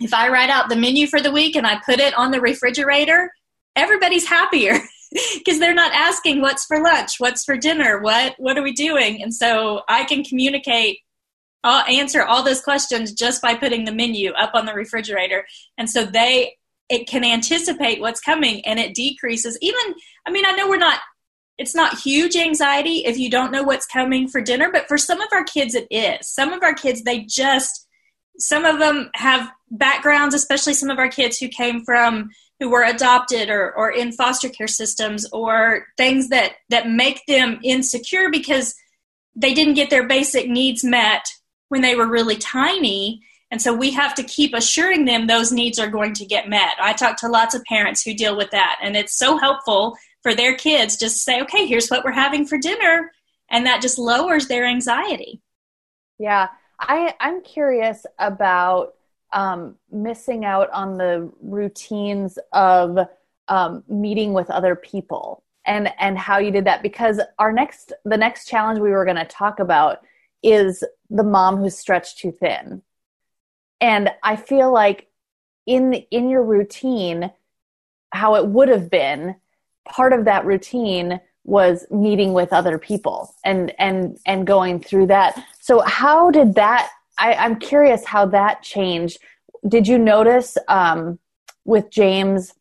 [0.00, 2.40] If I write out the menu for the week and I put it on the
[2.40, 3.30] refrigerator,
[3.76, 4.78] everybody's happier
[5.38, 9.22] because they're not asking what's for lunch, what's for dinner, what what are we doing?
[9.22, 10.98] And so I can communicate
[11.64, 15.46] I'll answer all those questions just by putting the menu up on the refrigerator.
[15.78, 16.56] And so they
[16.88, 19.94] it can anticipate what's coming and it decreases even
[20.26, 21.00] I mean I know we're not
[21.58, 25.20] it's not huge anxiety if you don't know what's coming for dinner, but for some
[25.20, 26.28] of our kids it is.
[26.28, 27.86] Some of our kids they just
[28.38, 32.30] some of them have backgrounds, especially some of our kids who came from
[32.62, 37.58] who were adopted or, or in foster care systems or things that that make them
[37.64, 38.76] insecure because
[39.34, 41.26] they didn't get their basic needs met
[41.70, 43.20] when they were really tiny.
[43.50, 46.74] And so we have to keep assuring them those needs are going to get met.
[46.80, 50.32] I talk to lots of parents who deal with that, and it's so helpful for
[50.32, 53.10] their kids just to say, okay, here's what we're having for dinner.
[53.50, 55.42] And that just lowers their anxiety.
[56.20, 56.46] Yeah.
[56.78, 58.94] I, I'm curious about
[59.32, 62.98] um, missing out on the routines of
[63.48, 68.16] um, meeting with other people and and how you did that because our next the
[68.16, 69.98] next challenge we were going to talk about
[70.42, 72.82] is the mom who's stretched too thin.
[73.80, 75.08] And I feel like
[75.66, 77.30] in in your routine,
[78.12, 79.36] how it would have been,
[79.84, 85.44] part of that routine was meeting with other people and and and going through that.
[85.60, 89.18] So how did that I, I'm curious how that changed.
[89.66, 91.18] Did you notice um,
[91.64, 92.52] with James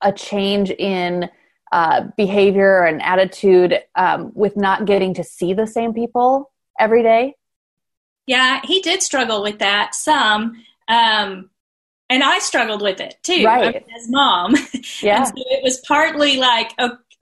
[0.00, 1.28] a change in
[1.72, 7.34] uh, behavior and attitude um, with not getting to see the same people every day?
[8.26, 10.62] Yeah, he did struggle with that some.
[10.88, 11.50] Um,
[12.08, 13.84] and I struggled with it too right.
[13.96, 14.54] as mom.
[15.02, 15.24] Yeah.
[15.24, 16.72] so it was partly like,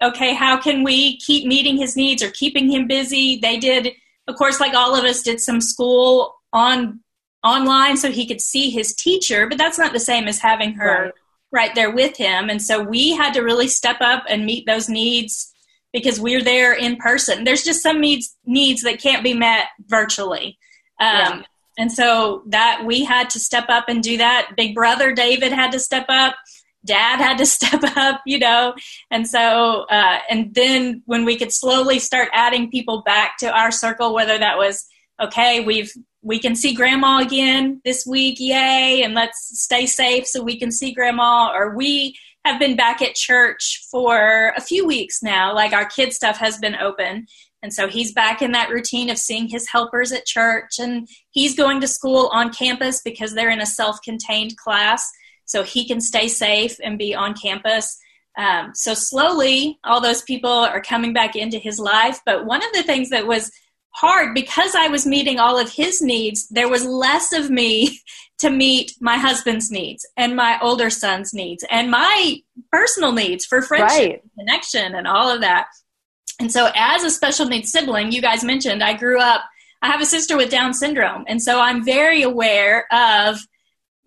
[0.03, 3.38] okay, how can we keep meeting his needs or keeping him busy?
[3.41, 3.93] They did,
[4.29, 7.01] of course, like all of us, did some school on
[7.45, 11.05] online so he could see his teacher, but that's not the same as having her
[11.05, 11.12] right,
[11.51, 12.49] right there with him.
[12.49, 15.53] And so we had to really step up and meet those needs
[15.93, 17.45] because we're there in person.
[17.45, 20.59] There's just some needs needs that can't be met virtually.
[21.01, 21.43] Um, yeah.
[21.79, 24.53] And so that we had to step up and do that.
[24.57, 26.35] Big brother David had to step up.
[26.85, 28.75] Dad had to step up, you know.
[29.11, 33.71] And so, uh, and then when we could slowly start adding people back to our
[33.71, 34.87] circle, whether that was
[35.21, 40.43] okay, we've we can see grandma again this week, yay, and let's stay safe so
[40.43, 45.23] we can see grandma, or we have been back at church for a few weeks
[45.23, 45.55] now.
[45.55, 47.27] Like our kid stuff has been open.
[47.63, 51.57] And so he's back in that routine of seeing his helpers at church and he's
[51.57, 55.09] going to school on campus because they're in a self contained class.
[55.45, 57.99] So he can stay safe and be on campus.
[58.37, 62.21] Um, so slowly, all those people are coming back into his life.
[62.25, 63.53] But one of the things that was
[63.93, 66.49] hard because I was meeting all of his needs.
[66.49, 67.99] There was less of me
[68.39, 72.39] to meet my husband's needs and my older son's needs and my
[72.73, 74.23] personal needs for friendship, right.
[74.39, 75.67] connection, and all of that.
[76.41, 79.43] And so, as a special needs sibling, you guys mentioned I grew up.
[79.81, 83.39] I have a sister with Down syndrome, and so I'm very aware of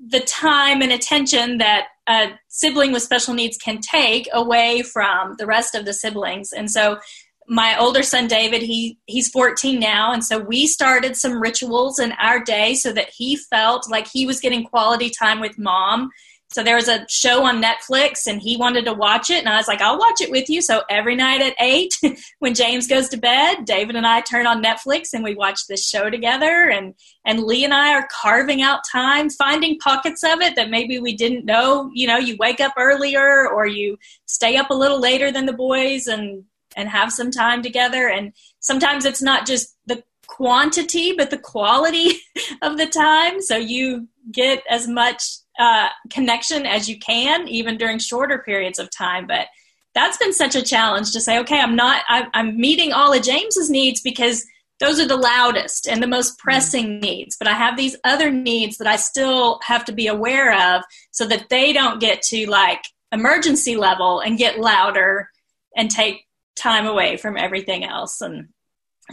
[0.06, 5.46] the time and attention that a sibling with special needs can take away from the
[5.46, 6.52] rest of the siblings.
[6.52, 7.00] And so
[7.48, 12.12] my older son David, he he's 14 now, and so we started some rituals in
[12.14, 16.12] our day so that he felt like he was getting quality time with mom.
[16.56, 19.58] So there was a show on Netflix and he wanted to watch it and I
[19.58, 20.62] was like, I'll watch it with you.
[20.62, 22.00] So every night at eight,
[22.40, 25.86] when James goes to bed, David and I turn on Netflix and we watch this
[25.86, 26.94] show together and,
[27.26, 31.16] and Lee and I are carving out time, finding pockets of it that maybe we
[31.16, 31.90] didn't know.
[31.94, 35.52] You know, you wake up earlier or you stay up a little later than the
[35.52, 38.08] boys and and have some time together.
[38.08, 42.12] And sometimes it's not just the quantity, but the quality
[42.62, 43.42] of the time.
[43.42, 45.24] So you get as much
[45.60, 49.28] uh, connection as you can, even during shorter periods of time.
[49.28, 49.48] But
[49.94, 53.24] that's been such a challenge to say, okay, I'm not, I, I'm meeting all of
[53.24, 54.46] James's needs because
[54.80, 57.38] those are the loudest and the most pressing needs.
[57.38, 61.26] But I have these other needs that I still have to be aware of so
[61.28, 65.30] that they don't get to like emergency level and get louder
[65.78, 66.25] and take
[66.56, 68.22] time away from everything else.
[68.22, 68.50] And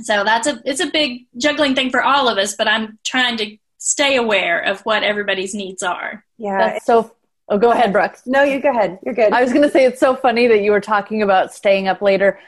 [0.02, 3.36] so that's a it's a big juggling thing for all of us but i'm trying
[3.36, 6.24] to stay aware of what everybody's needs are.
[6.38, 6.58] Yeah.
[6.58, 7.16] That's so
[7.48, 8.22] oh go ahead brooks.
[8.26, 9.00] No you go ahead.
[9.04, 9.32] You're good.
[9.32, 12.00] I was going to say it's so funny that you were talking about staying up
[12.00, 12.38] later.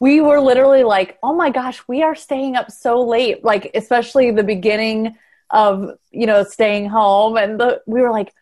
[0.00, 3.44] We were literally like oh my gosh we are staying up so late.
[3.44, 5.16] Like especially the beginning
[5.50, 8.32] of you know staying home and the, we were like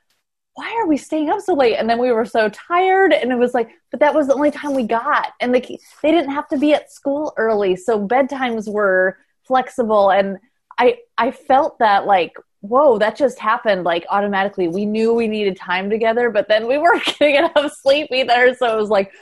[0.55, 1.77] why are we staying up so late?
[1.77, 4.51] And then we were so tired, and it was like, but that was the only
[4.51, 5.61] time we got, and the,
[6.03, 10.39] they didn't have to be at school early, so bedtimes were flexible, and
[10.79, 14.69] I I felt that like whoa that just happened like automatically.
[14.69, 18.55] We knew we needed time together but then we weren't getting enough sleep either.
[18.55, 19.13] So it was like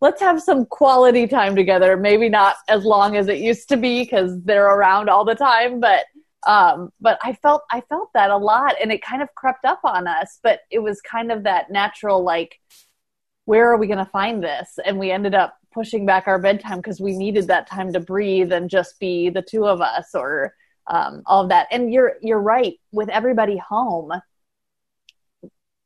[0.00, 1.96] let's have some quality time together.
[1.96, 5.80] Maybe not as long as it used to be because they're around all the time
[5.80, 6.04] but
[6.46, 9.80] um, but I felt I felt that a lot, and it kind of crept up
[9.84, 10.38] on us.
[10.42, 12.60] But it was kind of that natural, like,
[13.44, 14.78] where are we going to find this?
[14.84, 18.52] And we ended up pushing back our bedtime because we needed that time to breathe
[18.52, 20.54] and just be the two of us, or
[20.86, 21.66] um, all of that.
[21.72, 22.78] And you're you're right.
[22.92, 24.12] With everybody home,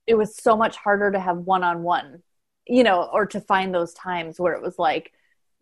[0.06, 2.22] it was so much harder to have one on one,
[2.66, 5.12] you know, or to find those times where it was like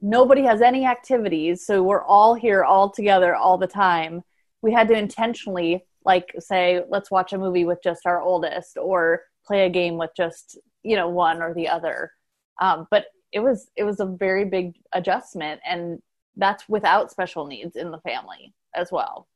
[0.01, 4.23] nobody has any activities, so we're all here all together all the time
[4.63, 9.23] we had to intentionally like say let's watch a movie with just our oldest or
[9.47, 12.13] play a game with just you know one or the other.
[12.61, 16.01] Um, but it was it was a very big adjustment and
[16.37, 19.29] that's without special needs in the family as well.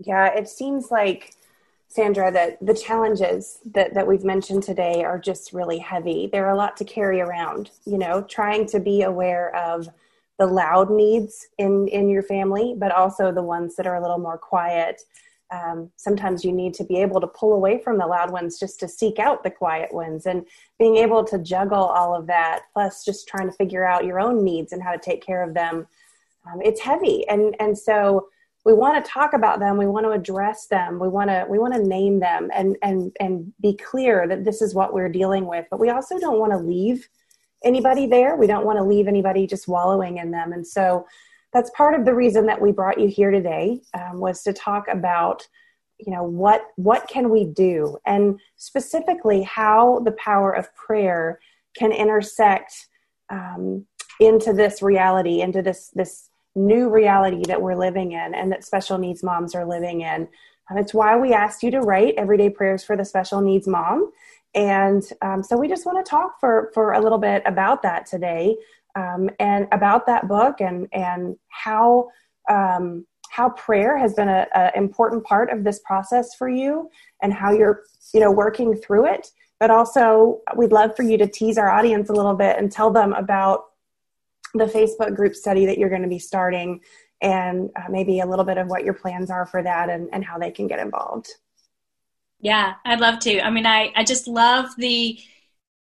[0.00, 1.34] Yeah it seems like
[1.88, 6.26] sandra that the challenges that, that we've mentioned today are just really heavy.
[6.32, 9.88] They're a lot to carry around you know trying to be aware of
[10.42, 14.18] the loud needs in in your family but also the ones that are a little
[14.18, 15.00] more quiet.
[15.52, 18.80] Um, sometimes you need to be able to pull away from the loud ones just
[18.80, 20.46] to seek out the quiet ones and
[20.78, 24.42] being able to juggle all of that plus just trying to figure out your own
[24.42, 25.86] needs and how to take care of them
[26.46, 27.24] um, it's heavy.
[27.28, 28.28] And and so
[28.64, 31.58] we want to talk about them we want to address them we want to we
[31.58, 35.46] want to name them and and and be clear that this is what we're dealing
[35.46, 37.08] with but we also don't want to leave
[37.64, 38.36] anybody there.
[38.36, 40.52] We don't want to leave anybody just wallowing in them.
[40.52, 41.06] And so
[41.52, 44.86] that's part of the reason that we brought you here today um, was to talk
[44.88, 45.46] about
[45.98, 51.38] you know what what can we do and specifically how the power of prayer
[51.76, 52.88] can intersect
[53.30, 53.86] um,
[54.20, 58.98] into this reality into this this new reality that we're living in and that special
[58.98, 60.28] needs moms are living in
[60.68, 64.10] and it's why we asked you to write everyday prayers for the special needs mom
[64.54, 68.06] and um, so we just want to talk for, for a little bit about that
[68.06, 68.56] today
[68.94, 72.10] um, and about that book and, and how,
[72.50, 76.90] um, how prayer has been an important part of this process for you
[77.22, 79.28] and how you're you know working through it.
[79.58, 82.90] But also we'd love for you to tease our audience a little bit and tell
[82.90, 83.64] them about
[84.54, 86.80] the facebook group study that you're going to be starting
[87.22, 90.22] and uh, maybe a little bit of what your plans are for that and, and
[90.22, 91.30] how they can get involved
[92.42, 93.40] yeah, I'd love to.
[93.40, 95.18] I mean, I, I just love the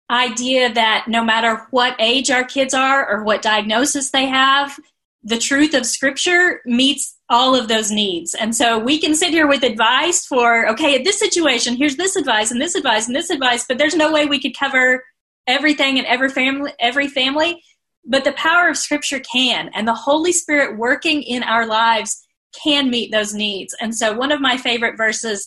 [0.09, 4.77] idea that no matter what age our kids are or what diagnosis they have,
[5.23, 8.33] the truth of scripture meets all of those needs.
[8.33, 12.15] And so we can sit here with advice for, okay, at this situation, here's this
[12.15, 15.03] advice and this advice and this advice, but there's no way we could cover
[15.45, 17.61] everything in every family, every family.
[18.09, 22.25] but the power of scripture can and the holy spirit working in our lives
[22.63, 25.45] can meet those needs and so one of my favorite verses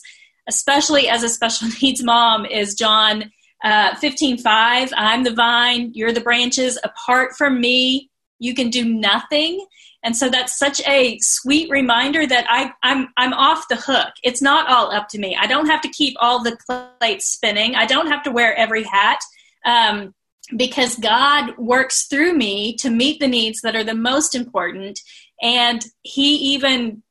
[0.51, 3.31] especially as a special needs mom is john
[3.63, 8.85] uh, 15 5 i'm the vine you're the branches apart from me you can do
[8.85, 9.65] nothing
[10.03, 14.13] and so that's such a sweet reminder that I, I'm I'm off the hook.
[14.23, 15.37] It's not all up to me.
[15.39, 16.57] I don't have to keep all the
[16.99, 17.75] plates spinning.
[17.75, 19.19] I don't have to wear every hat.
[19.63, 20.15] Um,
[20.57, 24.99] because God works through me to meet the needs that are the most important.
[25.41, 27.03] And He even,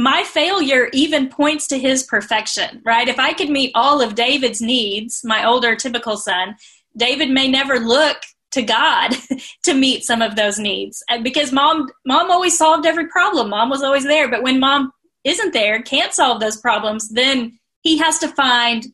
[0.00, 3.06] my failure even points to His perfection, right?
[3.06, 6.56] If I could meet all of David's needs, my older typical son,
[6.96, 8.16] David may never look
[8.52, 9.14] to God
[9.64, 13.50] to meet some of those needs uh, because mom mom always solved every problem.
[13.50, 14.90] Mom was always there, but when mom
[15.22, 18.86] isn't there, can't solve those problems, then he has to find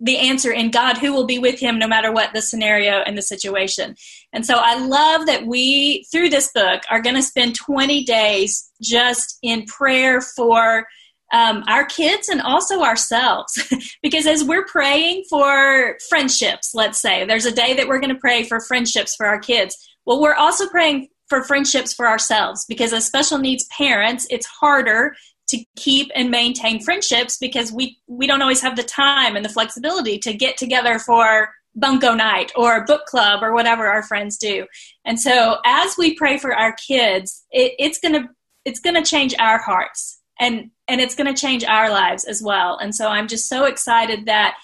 [0.00, 3.16] the answer in God who will be with him no matter what the scenario and
[3.16, 3.94] the situation.
[4.32, 8.70] And so I love that we through this book are going to spend 20 days
[8.80, 10.86] just in prayer for
[11.32, 13.52] um, our kids and also ourselves.
[14.02, 18.20] because as we're praying for friendships, let's say there's a day that we're going to
[18.20, 19.76] pray for friendships for our kids.
[20.06, 25.14] Well, we're also praying for friendships for ourselves because as special needs parents, it's harder
[25.50, 29.50] to keep and maintain friendships because we we don't always have the time and the
[29.50, 34.66] flexibility to get together for bunko night or book club or whatever our friends do.
[35.04, 38.28] And so as we pray for our kids, it, it's gonna
[38.64, 42.78] it's gonna change our hearts and and it's going to change our lives as well
[42.78, 44.56] and so i'm just so excited that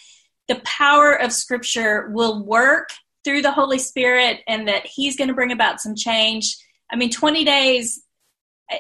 [0.48, 2.88] the power of scripture will work
[3.24, 6.56] through the holy spirit and that he's going to bring about some change
[6.90, 8.02] i mean 20 days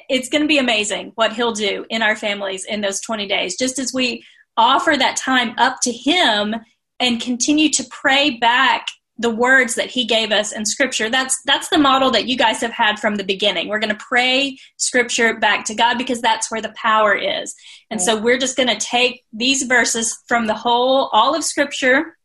[0.08, 3.56] it's going to be amazing what he'll do in our families in those 20 days
[3.56, 4.24] just as we
[4.56, 6.54] offer that time up to him
[6.98, 8.86] and continue to pray back
[9.18, 11.08] the words that he gave us in scripture.
[11.08, 13.68] That's that's the model that you guys have had from the beginning.
[13.68, 17.54] We're going to pray scripture back to god because that's where the power is.
[17.90, 22.16] And so we're just going to take these verses from the whole all of scripture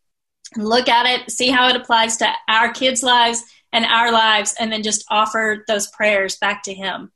[0.56, 3.42] and look at it see how it applies to our kids lives
[3.72, 7.10] and our lives and then just offer those prayers back to him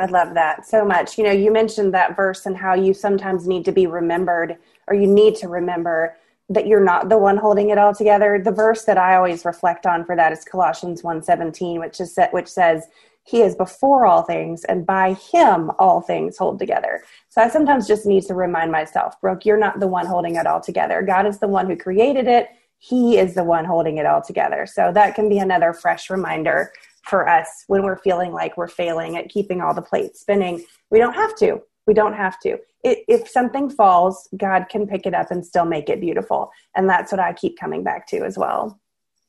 [0.00, 1.18] I love that so much.
[1.18, 4.56] You know, you mentioned that verse and how you sometimes need to be remembered
[4.88, 6.16] or you need to remember
[6.48, 8.40] that you're not the one holding it all together.
[8.42, 12.48] The verse that I always reflect on for that is Colossians 1:17, which is which
[12.48, 12.88] says,
[13.22, 17.86] "He is before all things, and by Him all things hold together." So I sometimes
[17.86, 21.02] just need to remind myself, Brooke, you're not the one holding it all together.
[21.02, 22.48] God is the one who created it.
[22.78, 24.66] He is the one holding it all together.
[24.66, 26.72] So that can be another fresh reminder
[27.02, 30.64] for us when we're feeling like we're failing at keeping all the plates spinning.
[30.90, 31.62] We don't have to.
[31.86, 32.58] We don't have to.
[32.84, 36.50] It, if something falls, God can pick it up and still make it beautiful.
[36.76, 38.80] And that's what I keep coming back to as well.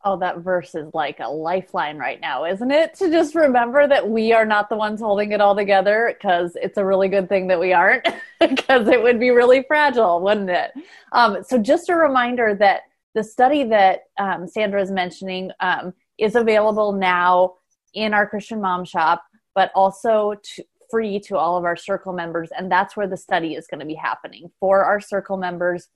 [0.04, 2.96] Oh, that verse is like a lifeline right now, isn't it?
[2.96, 6.78] To just remember that we are not the ones holding it all together because it's
[6.78, 8.08] a really good thing that we aren't
[8.40, 10.72] because it would be really fragile, wouldn't it?
[11.12, 12.82] Um, so, just a reminder that
[13.14, 17.56] the study that um, Sandra is mentioning um, is available now
[17.94, 19.24] in our Christian Mom Shop,
[19.56, 22.50] but also to, free to all of our circle members.
[22.56, 24.52] And that's where the study is going to be happening.
[24.60, 25.88] For our circle members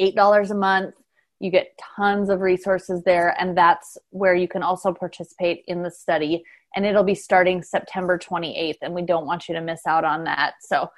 [0.00, 0.94] $8 a month
[1.40, 5.90] you get tons of resources there and that's where you can also participate in the
[5.90, 6.42] study.
[6.74, 10.24] And it'll be starting september 28th and we don't want you to miss out on
[10.24, 10.54] that.
[10.60, 10.88] So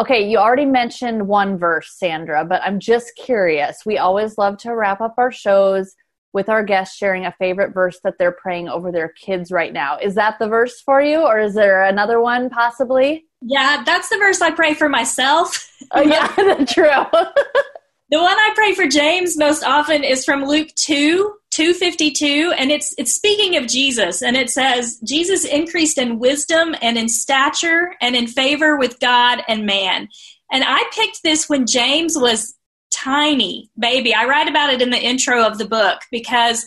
[0.00, 3.86] okay you already mentioned one verse sandra but i'm just curious.
[3.86, 5.94] We always love to wrap up our shows
[6.32, 9.98] with our guests sharing a favorite verse that they're praying over their kids right now.
[9.98, 13.26] Is that the verse for you, or is there another one possibly?
[13.40, 15.70] Yeah, that's the verse I pray for myself.
[15.90, 16.26] Oh, yeah,
[16.68, 16.84] true.
[18.10, 22.94] the one I pray for James most often is from Luke 2, 252, and it's
[22.96, 28.16] it's speaking of Jesus, and it says, Jesus increased in wisdom and in stature and
[28.16, 30.08] in favor with God and man.
[30.50, 32.54] And I picked this when James was
[33.02, 34.14] tiny baby.
[34.14, 36.64] I write about it in the intro of the book because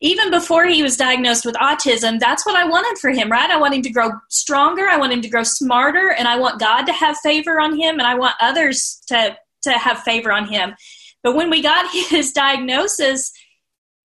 [0.00, 3.50] even before he was diagnosed with autism, that's what I wanted for him, right?
[3.50, 6.60] I want him to grow stronger, I want him to grow smarter, and I want
[6.60, 10.46] God to have favor on him, and I want others to, to have favor on
[10.46, 10.74] him.
[11.22, 13.32] But when we got his diagnosis,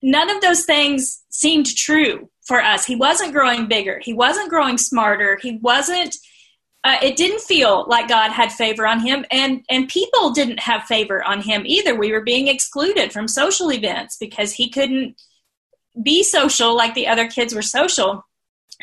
[0.01, 2.85] none of those things seemed true for us.
[2.85, 6.15] He wasn't growing bigger, he wasn't growing smarter, he wasn't
[6.83, 10.83] uh, it didn't feel like God had favor on him, and and people didn't have
[10.83, 11.93] favor on him either.
[11.95, 15.19] We were being excluded from social events because he couldn't
[16.01, 18.25] be social like the other kids were social,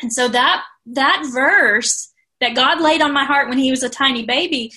[0.01, 3.89] and so that that verse that God laid on my heart when he was a
[3.89, 4.71] tiny baby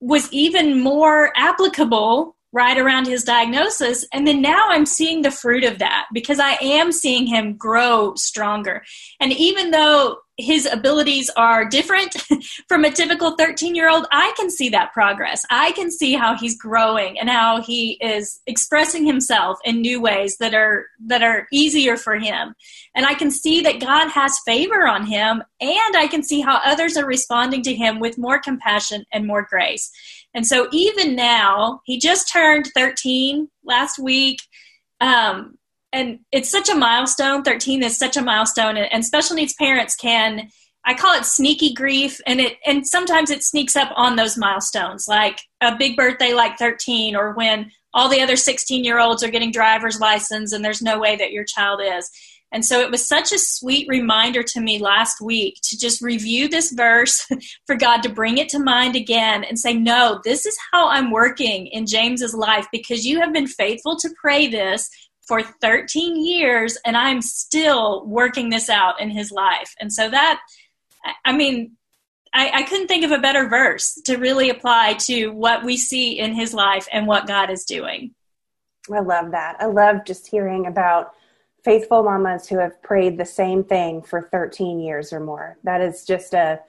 [0.00, 4.06] was even more applicable right around his diagnosis.
[4.12, 8.14] And then now I'm seeing the fruit of that because I am seeing him grow
[8.14, 8.84] stronger.
[9.20, 12.16] And even though his abilities are different
[12.68, 15.44] from a typical 13 year old, I can see that progress.
[15.50, 20.36] I can see how he's growing and how he is expressing himself in new ways
[20.38, 22.54] that are that are easier for him.
[22.96, 26.60] And I can see that God has favor on him and I can see how
[26.64, 29.90] others are responding to him with more compassion and more grace.
[30.34, 34.40] And so even now, he just turned 13 last week.
[35.00, 35.58] Um,
[35.94, 37.42] and it's such a milestone.
[37.42, 40.50] 13 is such a milestone and, special needs parents can
[40.84, 45.06] i call it sneaky grief and it and sometimes it sneaks up on those milestones
[45.08, 49.30] like a big birthday like 13 or when all the other 16 year olds are
[49.30, 52.10] getting driver's license and there's no way that your child is.
[52.52, 56.48] And so it was such a sweet reminder to me last week to just review
[56.48, 57.26] this verse
[57.66, 61.10] for God to bring it to mind again and say, No, this is how I'm
[61.10, 64.88] working in James's life because you have been faithful to pray this
[65.26, 69.74] for 13 years and I'm still working this out in his life.
[69.80, 70.40] And so that,
[71.24, 71.72] I mean,
[72.32, 76.18] I, I, couldn't think of a better verse to really apply to what we see
[76.18, 78.14] in his life and what God is doing.
[78.92, 79.56] I love that.
[79.60, 81.14] I love just hearing about
[81.64, 85.56] faithful mamas who have prayed the same thing for 13 years or more.
[85.64, 86.60] That is just a,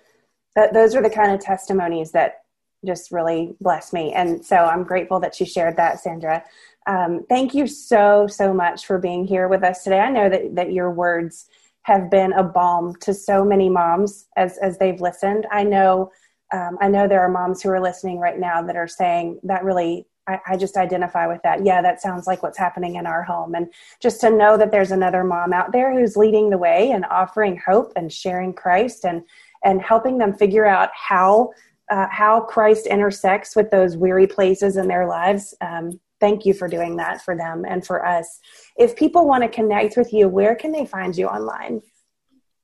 [0.56, 2.43] that those are the kind of testimonies that
[2.86, 4.14] just really bless me.
[4.14, 6.43] And so I'm grateful that you shared that, Sandra.
[6.88, 9.99] Um, thank you so, so much for being here with us today.
[9.99, 11.47] I know that, that your words
[11.83, 15.47] have been a balm to so many moms as, as they've listened.
[15.51, 16.11] I know,
[16.53, 19.63] um, I know there are moms who are listening right now that are saying that
[19.63, 21.65] really, I, I just identify with that.
[21.65, 23.53] Yeah, that sounds like what's happening in our home.
[23.53, 23.67] And
[24.01, 27.61] just to know that there's another mom out there who's leading the way and offering
[27.63, 29.23] hope and sharing Christ and,
[29.63, 31.51] and helping them figure out how
[31.91, 35.53] uh, how Christ intersects with those weary places in their lives.
[35.61, 38.39] Um, thank you for doing that for them and for us.
[38.78, 41.82] If people want to connect with you, where can they find you online?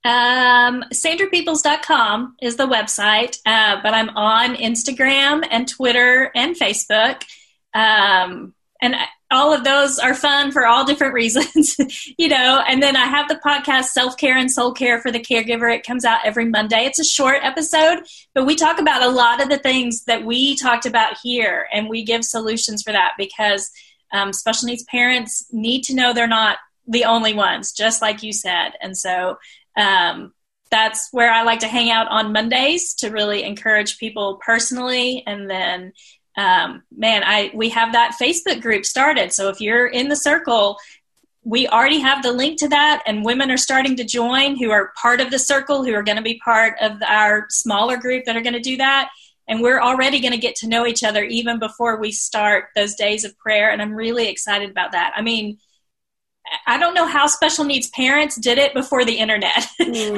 [0.04, 7.24] Um, sandrapeoples.com is the website, uh, but I'm on Instagram and Twitter and Facebook.
[7.74, 8.96] Um, and
[9.32, 11.76] all of those are fun for all different reasons,
[12.18, 12.64] you know.
[12.68, 15.74] And then I have the podcast Self Care and Soul Care for the Caregiver.
[15.74, 16.86] It comes out every Monday.
[16.86, 18.04] It's a short episode,
[18.34, 21.90] but we talk about a lot of the things that we talked about here, and
[21.90, 23.72] we give solutions for that because
[24.12, 26.58] um, special needs parents need to know they're not
[26.88, 28.72] the only ones, just like you said.
[28.82, 29.38] And so
[29.78, 30.34] um,
[30.70, 35.50] that's where I like to hang out on Mondays to really encourage people personally, and
[35.50, 35.94] then
[36.38, 39.34] um, man, I we have that Facebook group started.
[39.34, 40.78] So if you're in the circle,
[41.44, 44.94] we already have the link to that, and women are starting to join who are
[45.02, 48.38] part of the circle, who are going to be part of our smaller group that
[48.38, 49.10] are going to do that.
[49.48, 52.96] And we're already going to get to know each other even before we start those
[52.96, 53.70] days of prayer.
[53.72, 55.14] And I'm really excited about that.
[55.16, 55.58] I mean,
[56.68, 59.68] I don't know how special needs parents did it before the internet.
[59.82, 60.16] Mm.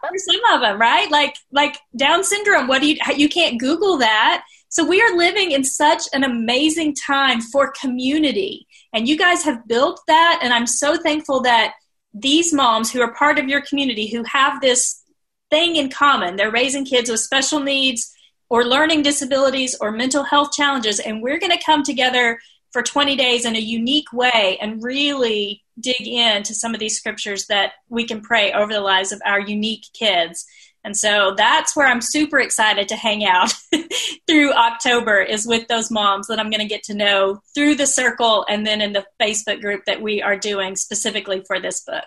[0.00, 1.10] for some of them, right?
[1.10, 2.66] Like like Down syndrome.
[2.66, 4.44] What do you you can't Google that?
[4.68, 8.66] So we are living in such an amazing time for community.
[8.92, 10.40] And you guys have built that.
[10.42, 11.74] And I'm so thankful that
[12.12, 15.02] these moms who are part of your community who have this
[15.50, 18.12] thing in common, they're raising kids with special needs
[18.48, 20.98] or learning disabilities or mental health challenges.
[20.98, 22.38] And we're going to come together
[22.72, 27.46] for 20 days in a unique way and really dig into some of these scriptures
[27.46, 30.46] that we can pray over the lives of our unique kids
[30.86, 33.52] and so that's where I'm super excited to hang out
[34.28, 37.88] through October is with those moms that I'm going to get to know through the
[37.88, 42.04] circle and then in the Facebook group that we are doing specifically for this book.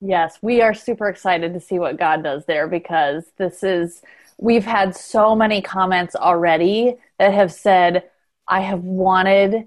[0.00, 4.02] Yes, we are super excited to see what God does there because this is,
[4.38, 8.04] we've had so many comments already that have said,
[8.46, 9.66] I have wanted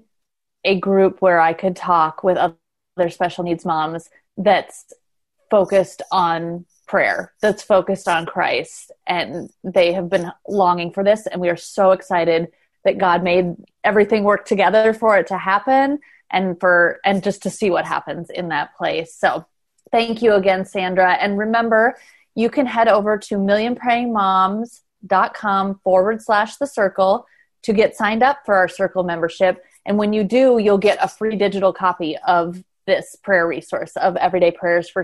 [0.64, 4.94] a group where I could talk with other special needs moms that's
[5.50, 8.90] focused on prayer that's focused on Christ.
[9.06, 11.26] And they have been longing for this.
[11.26, 12.48] And we are so excited
[12.84, 17.50] that God made everything work together for it to happen and for, and just to
[17.50, 19.14] see what happens in that place.
[19.14, 19.44] So
[19.90, 21.12] thank you again, Sandra.
[21.14, 21.96] And remember,
[22.34, 27.26] you can head over to millionprayingmoms.com forward slash the circle
[27.62, 29.64] to get signed up for our circle membership.
[29.84, 34.14] And when you do, you'll get a free digital copy of this prayer resource of
[34.16, 35.02] everyday prayers for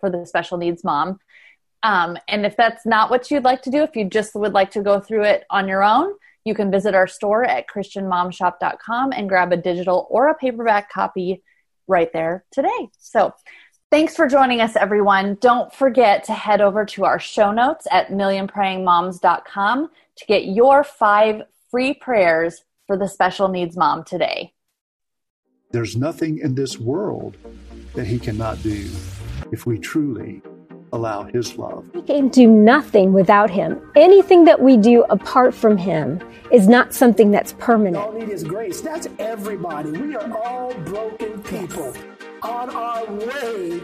[0.00, 1.18] for the special needs mom.
[1.82, 4.70] Um, and if that's not what you'd like to do, if you just would like
[4.72, 6.12] to go through it on your own,
[6.44, 11.42] you can visit our store at christianmomshop.com and grab a digital or a paperback copy
[11.86, 12.88] right there today.
[12.98, 13.32] So
[13.90, 15.36] thanks for joining us, everyone.
[15.40, 21.42] Don't forget to head over to our show notes at millionprayingmoms.com to get your five
[21.70, 24.52] free prayers for the special needs mom today?
[25.70, 27.36] There's nothing in this world
[27.94, 28.88] that he cannot do
[29.52, 30.42] if we truly
[30.92, 31.84] allow his love.
[31.94, 33.80] We can do nothing without him.
[33.96, 36.20] Anything that we do apart from him
[36.50, 37.96] is not something that's permanent.
[37.96, 38.80] All need is grace.
[38.80, 39.90] That's everybody.
[39.90, 41.94] We are all broken people
[42.42, 43.80] on our way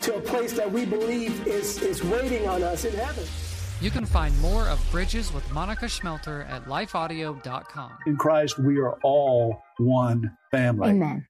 [0.00, 3.24] to a place that we believe is, is waiting on us in heaven.
[3.80, 7.92] You can find more of Bridges with Monica Schmelter at lifeaudio.com.
[8.06, 10.90] In Christ, we are all one family.
[10.90, 11.26] Amen.